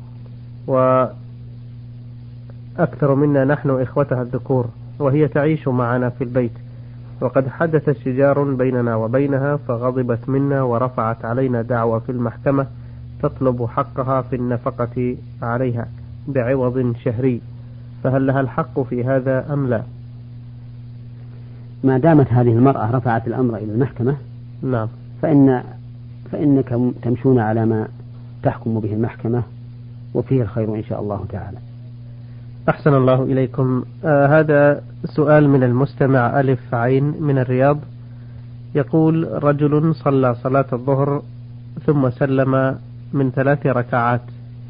وأكثر 0.66 1.14
منا 3.14 3.44
نحن 3.44 3.70
إخوتها 3.70 4.22
الذكور 4.22 4.68
وهي 4.98 5.28
تعيش 5.28 5.68
معنا 5.68 6.10
في 6.10 6.24
البيت. 6.24 6.52
وقد 7.20 7.48
حدث 7.48 8.04
شجار 8.04 8.42
بيننا 8.42 8.96
وبينها 8.96 9.56
فغضبت 9.56 10.28
منا 10.28 10.62
ورفعت 10.62 11.24
علينا 11.24 11.62
دعوى 11.62 12.00
في 12.00 12.12
المحكمة 12.12 12.66
تطلب 13.22 13.66
حقها 13.66 14.22
في 14.22 14.36
النفقة 14.36 15.16
عليها 15.42 15.88
بعوض 16.28 16.94
شهري. 17.04 17.40
فهل 18.04 18.26
لها 18.26 18.40
الحق 18.40 18.80
في 18.80 19.04
هذا 19.04 19.52
أم 19.52 19.66
لا؟ 19.66 19.82
ما 21.84 21.98
دامت 21.98 22.32
هذه 22.32 22.52
المرأة 22.52 22.90
رفعت 22.90 23.26
الأمر 23.26 23.56
إلى 23.56 23.72
المحكمة 23.72 24.16
نعم. 24.62 24.88
فإن 25.22 25.62
فإنك 26.32 26.78
تمشون 27.02 27.38
على 27.38 27.66
ما 27.66 27.88
تحكم 28.42 28.80
به 28.80 28.92
المحكمة 28.92 29.42
وفيه 30.14 30.42
الخير 30.42 30.74
إن 30.74 30.84
شاء 30.84 31.00
الله 31.00 31.24
تعالى. 31.28 31.58
أحسن 32.68 32.94
الله 32.94 33.22
إليكم. 33.22 33.84
آه 34.04 34.26
هذا 34.26 34.82
سؤال 35.04 35.48
من 35.48 35.62
المستمع 35.62 36.40
ألف 36.40 36.74
عين 36.74 37.04
من 37.20 37.38
الرياض. 37.38 37.78
يقول 38.74 39.44
رجل 39.44 39.94
صلى 39.94 40.34
صلاة 40.34 40.66
الظهر 40.72 41.22
ثم 41.86 42.10
سلم 42.10 42.78
من 43.12 43.30
ثلاث 43.30 43.66
ركعات 43.66 44.20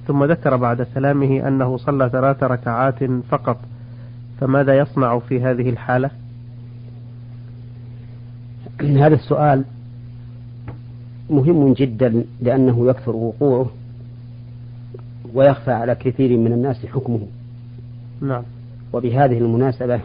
ثم 0.07 0.25
ذكر 0.25 0.57
بعد 0.57 0.83
سلامه 0.83 1.49
أنه 1.49 1.77
صلى 1.77 2.09
ثلاث 2.09 2.43
ركعات 2.43 3.05
فقط 3.05 3.59
فماذا 4.41 4.79
يصنع 4.79 5.19
في 5.19 5.43
هذه 5.43 5.71
الحالة؟ 5.71 6.11
هذا 9.05 9.15
السؤال 9.15 9.65
مهم 11.33 11.73
جدا 11.73 12.25
لأنه 12.41 12.91
يكثر 12.91 13.17
وقوعه 13.17 13.71
ويخفى 15.35 15.71
على 15.71 15.95
كثير 15.95 16.37
من 16.37 16.53
الناس 16.53 16.87
حكمه. 16.87 17.21
نعم. 18.21 18.43
وبهذه 18.93 19.39
المناسبة 19.39 20.01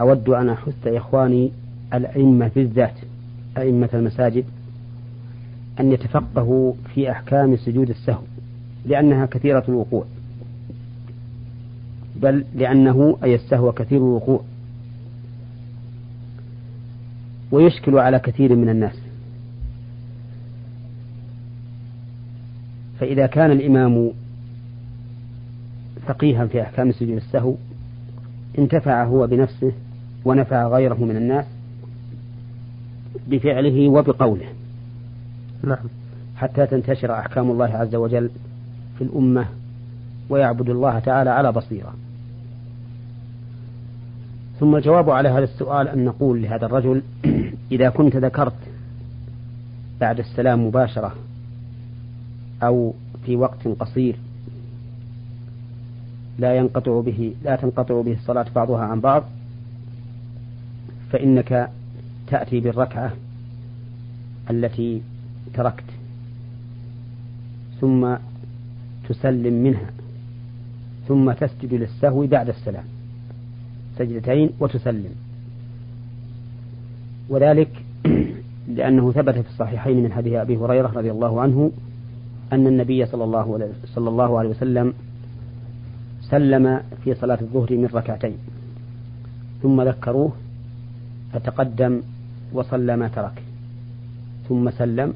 أود 0.00 0.28
أن 0.28 0.48
أحث 0.48 0.86
إخواني 0.86 1.52
الأئمة 1.94 2.50
بالذات 2.56 2.94
أئمة 3.58 3.88
المساجد 3.94 4.44
أن 5.80 5.92
يتفقهوا 5.92 6.72
في 6.94 7.10
أحكام 7.10 7.56
سجود 7.56 7.90
السهو 7.90 8.22
لأنها 8.86 9.26
كثيرة 9.26 9.64
الوقوع. 9.68 10.04
بل 12.16 12.44
لأنه 12.54 13.18
أي 13.24 13.34
السهو 13.34 13.72
كثير 13.72 13.98
الوقوع. 13.98 14.40
ويشكل 17.52 17.98
على 17.98 18.18
كثير 18.18 18.56
من 18.56 18.68
الناس. 18.68 19.05
فإذا 23.00 23.26
كان 23.26 23.50
الإمام 23.50 24.10
فقيها 26.06 26.46
في 26.46 26.62
أحكام 26.62 26.92
سجود 26.92 27.16
السهو 27.16 27.54
انتفع 28.58 29.04
هو 29.04 29.26
بنفسه 29.26 29.72
ونفع 30.24 30.68
غيره 30.68 31.04
من 31.04 31.16
الناس 31.16 31.44
بفعله 33.26 33.88
وبقوله. 33.88 34.46
نعم. 35.62 35.88
حتى 36.36 36.66
تنتشر 36.66 37.12
أحكام 37.12 37.50
الله 37.50 37.76
عز 37.76 37.94
وجل 37.94 38.30
في 38.98 39.04
الأمة 39.04 39.46
ويعبد 40.28 40.70
الله 40.70 40.98
تعالى 40.98 41.30
على 41.30 41.52
بصيرة. 41.52 41.94
ثم 44.60 44.76
الجواب 44.76 45.10
على 45.10 45.28
هذا 45.28 45.44
السؤال 45.44 45.88
أن 45.88 46.04
نقول 46.04 46.42
لهذا 46.42 46.66
الرجل 46.66 47.02
إذا 47.72 47.88
كنت 47.88 48.16
ذكرت 48.16 48.56
بعد 50.00 50.18
السلام 50.18 50.66
مباشرة 50.66 51.14
أو 52.62 52.94
في 53.26 53.36
وقت 53.36 53.68
قصير 53.68 54.16
لا 56.38 56.56
ينقطع 56.56 57.00
به 57.00 57.34
لا 57.44 57.56
تنقطع 57.56 58.00
به 58.00 58.12
الصلاة 58.12 58.46
بعضها 58.54 58.84
عن 58.84 59.00
بعض 59.00 59.24
فإنك 61.10 61.70
تأتي 62.26 62.60
بالركعة 62.60 63.12
التي 64.50 65.02
تركت 65.54 65.84
ثم 67.80 68.16
تسلم 69.08 69.62
منها 69.62 69.90
ثم 71.08 71.32
تسجد 71.32 71.74
للسهو 71.74 72.26
بعد 72.26 72.48
السلام 72.48 72.84
سجدتين 73.98 74.50
وتسلم. 74.60 75.14
وذلك 77.28 77.70
لأنه 78.76 79.12
ثبت 79.12 79.34
في 79.34 79.48
الصحيحين 79.48 80.02
من 80.02 80.12
حديث 80.12 80.32
أبي 80.32 80.56
هريرة 80.56 80.88
رضي 80.88 81.10
الله 81.10 81.40
عنه 81.40 81.70
أن 82.52 82.66
النبي 82.66 83.06
صلى 83.06 83.24
الله 83.24 83.54
عليه 83.54 83.72
صلى 83.94 84.08
الله 84.08 84.38
عليه 84.38 84.48
وسلم 84.48 84.94
سلم 86.30 86.80
في 87.04 87.14
صلاة 87.14 87.38
الظهر 87.40 87.76
من 87.76 87.86
ركعتين 87.86 88.36
ثم 89.62 89.82
ذكروه 89.82 90.32
فتقدم 91.32 92.02
وصلى 92.52 92.96
ما 92.96 93.08
ترك 93.08 93.42
ثم 94.48 94.70
سلم 94.70 95.14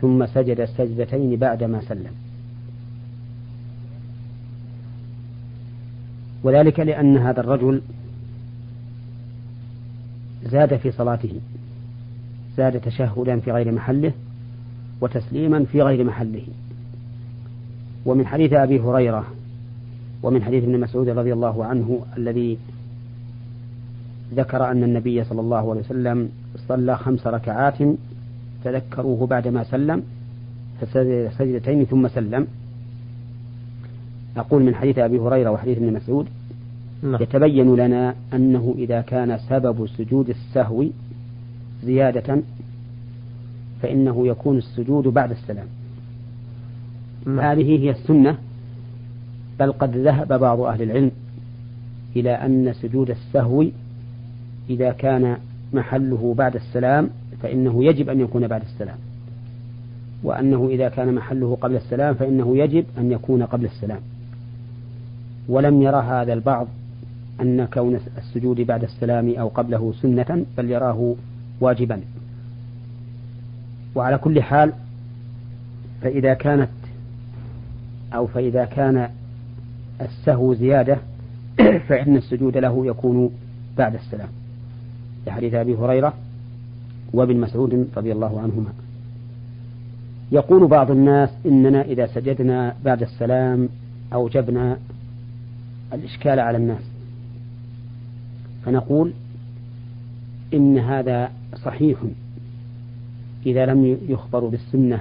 ثم 0.00 0.26
سجد 0.26 0.60
السجدتين 0.60 1.36
بعدما 1.36 1.80
سلم. 1.80 2.12
وذلك 6.44 6.80
لأن 6.80 7.16
هذا 7.16 7.40
الرجل 7.40 7.82
زاد 10.44 10.76
في 10.76 10.90
صلاته 10.90 11.40
زاد 12.56 12.80
تشهدا 12.80 13.40
في 13.40 13.52
غير 13.52 13.72
محله 13.72 14.12
وتسليما 15.04 15.64
في 15.64 15.82
غير 15.82 16.04
محله 16.04 16.42
ومن 18.06 18.26
حديث 18.26 18.52
أبي 18.52 18.80
هريرة 18.80 19.24
ومن 20.22 20.42
حديث 20.42 20.64
ابن 20.64 20.80
مسعود 20.80 21.08
رضي 21.08 21.32
الله 21.32 21.64
عنه 21.64 22.00
الذي 22.16 22.58
ذكر 24.34 24.70
أن 24.70 24.84
النبي 24.84 25.24
صلى 25.24 25.40
الله 25.40 25.70
عليه 25.70 25.80
وسلم 25.80 26.28
صلى 26.68 26.96
خمس 26.96 27.26
ركعات 27.26 27.74
تذكروه 28.64 29.26
بعدما 29.26 29.64
سلم 29.64 30.02
فسجد 30.80 31.30
سجدتين 31.38 31.84
ثم 31.84 32.08
سلم 32.08 32.46
أقول 34.36 34.62
من 34.62 34.74
حديث 34.74 34.98
أبي 34.98 35.18
هريرة 35.18 35.50
وحديث 35.50 35.78
ابن 35.78 35.92
مسعود 35.92 36.26
نعم. 37.02 37.22
يتبين 37.22 37.76
لنا 37.76 38.14
أنه 38.34 38.74
إذا 38.78 39.00
كان 39.00 39.38
سبب 39.38 39.86
سجود 39.86 40.28
السهو 40.28 40.84
زيادة 41.84 42.42
فإنه 43.84 44.26
يكون 44.26 44.58
السجود 44.58 45.04
بعد 45.08 45.30
السلام. 45.30 45.66
نعم. 47.26 47.40
هذه 47.40 47.78
هي 47.78 47.90
السنة 47.90 48.38
بل 49.60 49.72
قد 49.72 49.96
ذهب 49.96 50.40
بعض 50.40 50.60
أهل 50.60 50.82
العلم 50.82 51.10
إلى 52.16 52.30
أن 52.30 52.72
سجود 52.72 53.10
السهو 53.10 53.64
إذا 54.70 54.92
كان 54.92 55.36
محله 55.72 56.34
بعد 56.38 56.54
السلام 56.54 57.10
فإنه 57.42 57.84
يجب 57.84 58.08
أن 58.08 58.20
يكون 58.20 58.46
بعد 58.46 58.62
السلام. 58.62 58.96
وأنه 60.22 60.68
إذا 60.68 60.88
كان 60.88 61.14
محله 61.14 61.58
قبل 61.60 61.76
السلام 61.76 62.14
فإنه 62.14 62.56
يجب 62.56 62.84
أن 62.98 63.12
يكون 63.12 63.42
قبل 63.42 63.64
السلام. 63.64 64.00
ولم 65.48 65.82
يرى 65.82 66.02
هذا 66.02 66.32
البعض 66.32 66.66
أن 67.40 67.64
كون 67.64 68.00
السجود 68.18 68.60
بعد 68.60 68.82
السلام 68.82 69.34
أو 69.34 69.48
قبله 69.48 69.92
سنة 70.02 70.44
بل 70.58 70.70
يراه 70.70 71.14
واجبا. 71.60 72.00
وعلى 73.94 74.18
كل 74.18 74.42
حال 74.42 74.72
فإذا 76.02 76.34
كانت 76.34 76.68
أو 78.14 78.26
فإذا 78.26 78.64
كان 78.64 79.08
السهو 80.00 80.54
زيادة 80.54 80.98
فإن 81.88 82.16
السجود 82.16 82.56
له 82.56 82.86
يكون 82.86 83.30
بعد 83.78 83.94
السلام. 83.94 84.28
لحديث 85.26 85.54
أبي 85.54 85.74
هريرة 85.74 86.14
وابن 87.12 87.36
مسعود 87.36 87.88
رضي 87.96 88.12
الله 88.12 88.40
عنهما. 88.40 88.72
يقول 90.32 90.66
بعض 90.66 90.90
الناس 90.90 91.30
إننا 91.46 91.82
إذا 91.82 92.06
سجدنا 92.06 92.74
بعد 92.84 93.02
السلام 93.02 93.68
أوجبنا 94.12 94.78
الإشكال 95.92 96.40
على 96.40 96.58
الناس. 96.58 96.82
فنقول 98.64 99.12
إن 100.54 100.78
هذا 100.78 101.30
صحيح. 101.64 101.98
إذا 103.46 103.66
لم 103.66 103.98
يخبر 104.08 104.46
بالسنة 104.46 105.00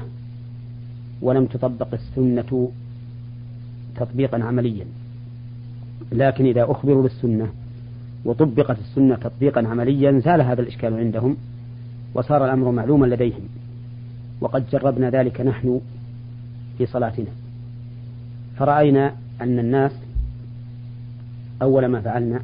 ولم 1.22 1.46
تطبق 1.46 1.88
السنة 1.94 2.72
تطبيقا 3.96 4.44
عمليا. 4.44 4.86
لكن 6.12 6.46
إذا 6.46 6.72
أخبروا 6.72 7.04
بالسنة 7.04 7.48
وطبقت 8.26 8.80
السنة 8.80 9.16
تطبيقا 9.16 9.68
عمليا 9.68 10.20
زال 10.20 10.42
هذا 10.42 10.62
الإشكال 10.62 10.94
عندهم 10.94 11.38
وصار 12.14 12.46
الأمر 12.46 12.72
معلوما 12.72 13.06
لديهم. 13.06 13.48
وقد 14.42 14.70
جربنا 14.72 15.10
ذلك 15.10 15.42
نحن 15.42 15.82
في 16.78 16.86
صلاتنا. 16.86 17.32
فرأينا 18.58 19.14
أن 19.42 19.60
الناس 19.60 19.92
أول 21.62 21.86
ما 21.86 22.02
فعلنا 22.02 22.42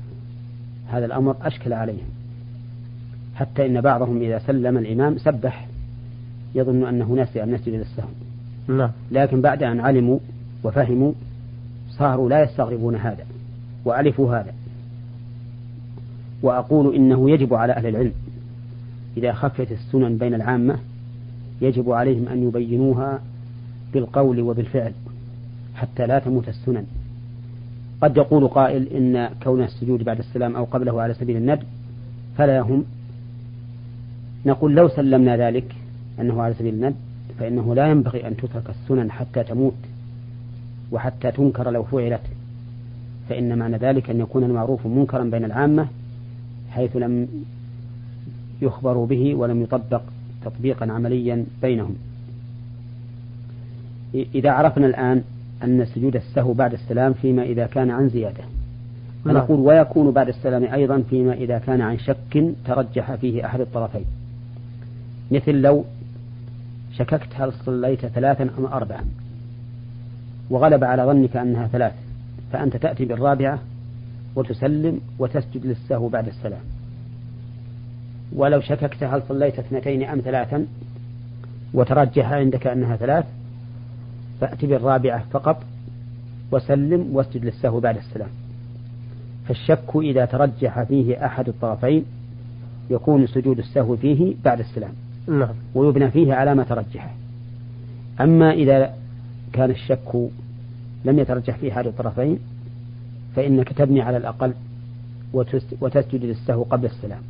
هذا 0.87 1.05
الأمر 1.05 1.35
أشكل 1.41 1.73
عليهم. 1.73 2.07
حتى 3.35 3.65
إن 3.65 3.81
بعضهم 3.81 4.21
إذا 4.21 4.39
سلم 4.39 4.77
الإمام 4.77 5.17
سبح 5.17 5.68
يظن 6.55 6.87
أنه 6.87 7.15
نسي 7.15 7.43
أن 7.43 7.53
يسجد 7.53 7.73
للسهو 7.73 8.07
نعم 8.67 8.91
لكن 9.11 9.41
بعد 9.41 9.63
أن 9.63 9.79
علموا 9.79 10.19
وفهموا 10.63 11.11
صاروا 11.89 12.29
لا 12.29 12.43
يستغربون 12.43 12.95
هذا 12.95 13.25
وألفوا 13.85 14.35
هذا. 14.35 14.53
وأقول 16.41 16.95
إنه 16.95 17.31
يجب 17.31 17.53
على 17.53 17.73
أهل 17.73 17.87
العلم 17.87 18.11
إذا 19.17 19.33
خفت 19.33 19.71
السنن 19.71 20.17
بين 20.17 20.33
العامة 20.33 20.79
يجب 21.61 21.91
عليهم 21.91 22.27
أن 22.27 22.47
يبينوها 22.47 23.19
بالقول 23.93 24.39
وبالفعل 24.41 24.91
حتى 25.75 26.07
لا 26.07 26.19
تموت 26.19 26.49
السنن. 26.49 26.85
قد 28.01 28.17
يقول 28.17 28.47
قائل 28.47 28.87
إن 28.87 29.29
كون 29.43 29.63
السجود 29.63 30.03
بعد 30.03 30.19
السلام 30.19 30.55
أو 30.55 30.63
قبله 30.63 31.01
على 31.01 31.13
سبيل 31.13 31.37
الندب 31.37 31.63
فلا 32.37 32.57
يهم. 32.57 32.83
نقول 34.45 34.75
لو 34.75 34.87
سلمنا 34.87 35.37
ذلك 35.37 35.75
أنه 36.19 36.41
على 36.41 36.53
سبيل 36.53 36.73
الندب 36.73 36.95
فإنه 37.39 37.75
لا 37.75 37.87
ينبغي 37.87 38.27
أن 38.27 38.37
تترك 38.37 38.69
السنن 38.69 39.11
حتى 39.11 39.43
تموت 39.43 39.73
وحتى 40.91 41.31
تنكر 41.31 41.71
لو 41.71 41.83
فعلت. 41.83 42.21
فإن 43.29 43.57
معنى 43.57 43.77
ذلك 43.77 44.09
أن 44.09 44.19
يكون 44.19 44.43
المعروف 44.43 44.87
منكرا 44.87 45.23
بين 45.23 45.45
العامة 45.45 45.87
حيث 46.71 46.95
لم 46.95 47.27
يخبروا 48.61 49.07
به 49.07 49.35
ولم 49.35 49.61
يطبق 49.61 50.01
تطبيقا 50.45 50.91
عمليا 50.91 51.45
بينهم. 51.61 51.95
إذا 54.13 54.51
عرفنا 54.51 54.87
الآن 54.87 55.23
أن 55.63 55.85
سجود 55.85 56.15
السهو 56.15 56.53
بعد 56.53 56.73
السلام 56.73 57.13
فيما 57.13 57.43
إذا 57.43 57.65
كان 57.65 57.91
عن 57.91 58.09
زيادة. 58.09 58.43
فنقول 59.25 59.59
ويكون 59.59 60.11
بعد 60.11 60.27
السلام 60.27 60.63
أيضا 60.63 61.03
فيما 61.09 61.33
إذا 61.33 61.57
كان 61.57 61.81
عن 61.81 61.99
شك 61.99 62.53
ترجح 62.65 63.15
فيه 63.15 63.45
أحد 63.45 63.61
الطرفين. 63.61 64.05
مثل 65.31 65.51
لو 65.51 65.85
شككت 66.99 67.29
هل 67.33 67.53
صليت 67.53 68.05
ثلاثا 68.05 68.43
أم 68.57 68.65
أربعا؟ 68.65 69.05
وغلب 70.49 70.83
على 70.83 71.03
ظنك 71.03 71.37
أنها 71.37 71.67
ثلاث 71.67 71.93
فأنت 72.51 72.77
تأتي 72.77 73.05
بالرابعة 73.05 73.59
وتسلم 74.35 75.01
وتسجد 75.19 75.65
للسهو 75.65 76.07
بعد 76.07 76.27
السلام. 76.27 76.61
ولو 78.35 78.61
شككت 78.61 79.03
هل 79.03 79.21
صليت 79.29 79.59
اثنتين 79.59 80.03
أم 80.03 80.19
ثلاثا 80.19 80.65
وترجح 81.73 82.31
عندك 82.31 82.67
أنها 82.67 82.95
ثلاث 82.95 83.25
فأت 84.41 84.65
بالرابعة 84.65 85.23
فقط 85.31 85.63
وسلم 86.51 87.15
واسجد 87.15 87.45
للسهو 87.45 87.79
بعد 87.79 87.97
السلام. 87.97 88.29
فالشك 89.47 89.95
إذا 89.95 90.25
ترجح 90.25 90.83
فيه 90.83 91.25
أحد 91.25 91.47
الطرفين 91.47 92.05
يكون 92.89 93.27
سجود 93.27 93.59
السهو 93.59 93.95
فيه 93.95 94.35
بعد 94.45 94.59
السلام. 94.59 94.93
نعم. 95.29 95.55
ويبنى 95.75 96.11
فيه 96.11 96.33
على 96.33 96.55
ما 96.55 96.63
ترجحه. 96.63 97.11
أما 98.21 98.51
إذا 98.51 98.93
كان 99.53 99.71
الشك 99.71 100.15
لم 101.05 101.19
يترجح 101.19 101.57
فيه 101.57 101.71
أحد 101.71 101.87
الطرفين 101.87 102.39
فإنك 103.35 103.73
تبني 103.73 104.01
على 104.01 104.17
الأقل 104.17 104.53
وتسجد 105.81 106.25
للسهو 106.25 106.63
قبل 106.63 106.85
السلام. 106.85 107.21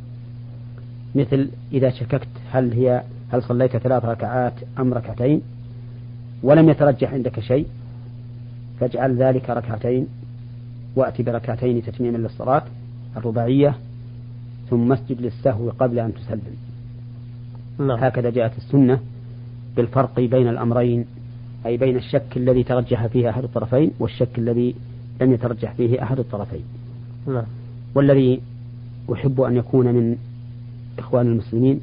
مثل 1.14 1.48
إذا 1.72 1.90
شككت 1.90 2.28
هل 2.50 2.72
هي 2.72 3.02
هل 3.32 3.42
صليت 3.42 3.76
ثلاث 3.76 4.04
ركعات 4.04 4.54
أم 4.78 4.94
ركعتين؟ 4.94 5.42
ولم 6.42 6.68
يترجح 6.68 7.12
عندك 7.12 7.40
شيء 7.40 7.66
فاجعل 8.80 9.16
ذلك 9.16 9.50
ركعتين 9.50 10.06
وأتي 10.96 11.22
بركعتين 11.22 11.82
تتميما 11.82 12.16
للصلاة 12.16 12.62
الرباعية 13.16 13.74
ثم 14.70 14.92
اسجد 14.92 15.20
للسهو 15.20 15.70
قبل 15.70 15.98
أن 15.98 16.14
تسلم. 16.14 16.69
نعم. 17.80 17.98
هكذا 17.98 18.30
جاءت 18.30 18.56
السنة 18.56 19.00
بالفرق 19.76 20.20
بين 20.20 20.48
الأمرين 20.48 21.04
أي 21.66 21.76
بين 21.76 21.96
الشك 21.96 22.36
الذي 22.36 22.62
ترجح 22.62 23.06
فيه 23.06 23.30
أحد 23.30 23.44
الطرفين 23.44 23.90
والشك 23.98 24.38
الذي 24.38 24.74
لم 25.20 25.32
يترجح 25.32 25.72
فيه 25.72 26.02
أحد 26.02 26.18
الطرفين 26.18 26.62
نعم. 27.26 27.44
والذي 27.94 28.40
أحب 29.12 29.40
أن 29.40 29.56
يكون 29.56 29.86
من 29.86 30.16
إخوان 30.98 31.26
المسلمين 31.26 31.80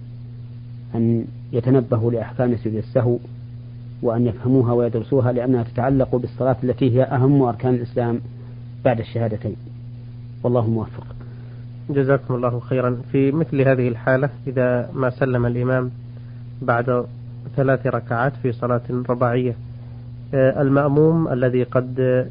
أن 0.95 1.25
يتنبهوا 1.53 2.12
لأحكام 2.12 2.57
سجود 2.57 2.75
السهو 2.75 3.17
وأن 4.01 4.27
يفهموها 4.27 4.73
ويدرسوها 4.73 5.31
لأنها 5.31 5.63
تتعلق 5.63 6.15
بالصلاة 6.15 6.55
التي 6.63 6.97
هي 6.97 7.03
أهم 7.03 7.41
أركان 7.41 7.73
الإسلام 7.73 8.19
بعد 8.86 8.99
الشهادتين 8.99 9.55
والله 10.43 10.67
موفق 10.67 11.16
جزاكم 11.89 12.36
الله 12.36 12.60
خيرا. 12.60 12.97
في 13.12 13.32
مثل 13.32 13.62
هذه 13.62 13.88
الحالة 13.88 14.30
إذا 14.47 14.89
ما 14.93 15.10
سلم 15.10 15.45
الإمام 15.45 15.91
بعد 16.62 17.06
ثلاث 17.56 17.88
ركعات 17.88 18.34
في 18.43 18.52
صلاة 18.52 18.82
رباعية 19.10 19.56
آه، 20.34 20.62
المأموم 20.62 21.28
الذي 21.28 21.63
قد 21.63 22.28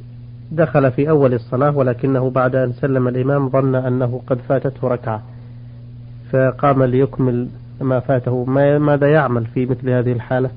دخل 0.52 0.92
في 0.92 1.10
أول 1.10 1.34
الصلاة 1.34 1.76
ولكنه 1.76 2.30
بعد 2.30 2.56
أن 2.56 2.72
سلم 2.72 3.08
الإمام 3.08 3.48
ظن 3.48 3.74
أنه 3.74 4.20
قد 4.26 4.38
فاتته 4.38 4.88
ركعة 4.88 5.22
فقام 6.32 6.82
ليكمل 6.82 7.48
ما 7.80 8.00
فاته. 8.00 8.44
ماذا 8.78 9.12
يعمل 9.12 9.46
في 9.46 9.66
مثل 9.66 9.90
هذه 9.90 10.12
الحالة؟ 10.12 10.50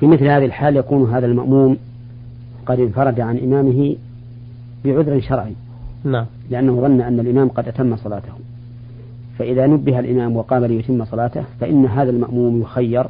في 0.00 0.06
مثل 0.06 0.24
هذه 0.24 0.44
الحال 0.44 0.76
يكون 0.76 1.10
هذا 1.10 1.26
المأموم 1.26 1.76
قد 2.66 2.80
انفرد 2.80 3.20
عن 3.20 3.38
إمامه 3.38 3.96
بعذر 4.84 5.20
شرعي. 5.20 5.54
نعم. 6.04 6.26
لأنه 6.50 6.80
ظن 6.80 7.00
أن 7.00 7.20
الإمام 7.20 7.48
قد 7.48 7.68
أتم 7.68 7.96
صلاته. 7.96 8.32
فإذا 9.38 9.66
نبه 9.66 10.00
الإمام 10.00 10.36
وقام 10.36 10.64
ليتم 10.64 11.04
صلاته 11.04 11.44
فإن 11.60 11.86
هذا 11.86 12.10
المأموم 12.10 12.60
يخير 12.60 13.06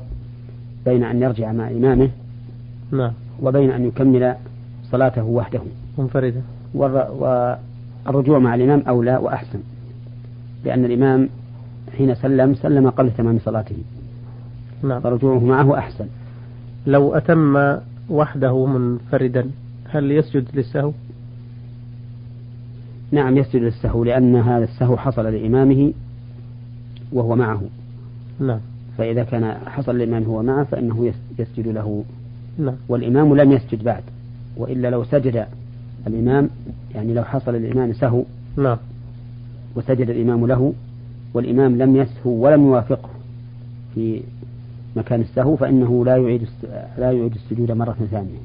بين 0.84 1.04
أن 1.04 1.22
يرجع 1.22 1.52
مع 1.52 1.70
إمامه 1.70 2.08
نعم. 2.92 3.12
وبين 3.42 3.70
أن 3.70 3.84
يكمل 3.84 4.34
صلاته 4.90 5.24
وحده. 5.24 5.60
منفردا. 5.98 6.42
والرجوع 6.74 8.38
مع 8.38 8.54
الإمام 8.54 8.82
أولى 8.88 9.16
وأحسن 9.16 9.58
لأن 10.64 10.84
الإمام 10.84 11.28
حين 11.98 12.14
سلم 12.14 12.54
سلم 12.54 12.90
قبل 12.90 13.10
تمام 13.10 13.38
صلاته. 13.38 13.76
نعم. 14.82 15.00
فرجوعه 15.00 15.44
معه 15.44 15.78
أحسن. 15.78 16.06
لو 16.86 17.14
أتم 17.14 17.76
وحده 18.10 18.66
منفردا 18.66 19.50
هل 19.88 20.12
يسجد 20.12 20.44
للسهو؟ 20.54 20.92
نعم 23.12 23.38
يسجد 23.38 23.62
للسهو 23.62 24.04
لأن 24.04 24.36
هذا 24.36 24.64
السهو 24.64 24.96
حصل 24.96 25.26
لإمامه 25.26 25.92
وهو 27.12 27.36
معه 27.36 27.62
نعم 28.40 28.60
فإذا 28.98 29.24
كان 29.24 29.54
حصل 29.66 29.94
للإمام 29.94 30.24
هو 30.24 30.42
معه 30.42 30.64
فإنه 30.64 31.12
يسجد 31.38 31.68
له 31.68 32.04
نعم 32.58 32.74
والإمام 32.88 33.36
لم 33.36 33.52
يسجد 33.52 33.84
بعد 33.84 34.02
وإلا 34.56 34.90
لو 34.90 35.04
سجد 35.04 35.46
الإمام 36.06 36.50
يعني 36.94 37.14
لو 37.14 37.24
حصل 37.24 37.54
للإمام 37.54 37.92
سهو 37.92 38.24
نعم 38.56 38.78
وسجد 39.76 40.10
الإمام 40.10 40.46
له 40.46 40.72
والإمام 41.34 41.78
لم 41.78 41.96
يسهو 41.96 42.30
ولم 42.30 42.66
يوافقه 42.66 43.08
في 43.94 44.22
مكان 44.96 45.20
السهو 45.20 45.56
فإنه 45.56 46.04
لا 46.04 46.16
يعيد 46.16 46.48
لا 46.98 47.12
يعيد 47.12 47.34
السجود 47.34 47.72
مرة 47.72 47.96
ثانية. 48.10 48.38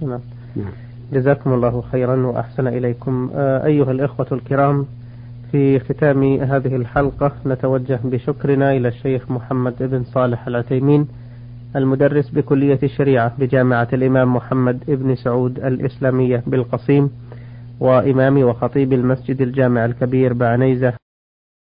نعم. 0.00 0.20
نعم. 0.56 0.72
جزاكم 1.12 1.52
الله 1.52 1.80
خيرا 1.92 2.26
وأحسن 2.26 2.66
إليكم. 2.66 3.30
آه، 3.34 3.66
أيها 3.66 3.90
الإخوة 3.90 4.26
الكرام 4.32 4.86
في 5.52 5.78
ختام 5.78 6.22
هذه 6.22 6.76
الحلقة 6.76 7.32
نتوجه 7.46 8.00
بشكرنا 8.04 8.72
إلى 8.72 8.88
الشيخ 8.88 9.30
محمد 9.30 9.74
بن 9.80 10.04
صالح 10.04 10.46
العثيمين 10.46 11.08
المدرس 11.76 12.30
بكلية 12.30 12.78
الشريعة 12.82 13.32
بجامعة 13.38 13.88
الإمام 13.92 14.36
محمد 14.36 14.80
بن 14.88 15.14
سعود 15.14 15.58
الإسلامية 15.58 16.42
بالقصيم 16.46 17.10
وإمام 17.80 18.38
وخطيب 18.42 18.92
المسجد 18.92 19.40
الجامع 19.40 19.84
الكبير 19.84 20.32
بعنيزة. 20.32 21.03